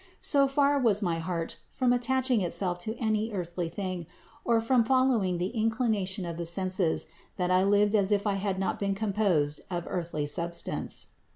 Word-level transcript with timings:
So 0.21 0.47
far 0.47 0.79
was 0.79 1.03
my 1.03 1.19
heart 1.19 1.57
from 1.69 1.93
attaching 1.93 2.41
itself 2.41 2.79
to 2.79 2.95
any 2.97 3.29
earthly 3.31 3.69
thing, 3.69 4.07
or 4.43 4.59
from 4.59 4.83
following 4.83 5.37
the 5.37 5.53
incli 5.55 5.89
nation 5.91 6.25
of 6.25 6.37
the 6.37 6.45
senses, 6.47 7.05
that 7.37 7.51
I 7.51 7.63
lived 7.63 7.93
as 7.93 8.11
if 8.11 8.25
I 8.25 8.33
had 8.33 8.57
not 8.57 8.79
been 8.79 8.95
composed 8.95 9.61
of 9.69 9.83
earthly 9.85 10.25
substance. 10.25 11.09